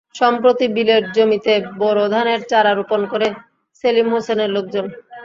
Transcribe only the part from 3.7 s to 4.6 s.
সেলিম হোসেনের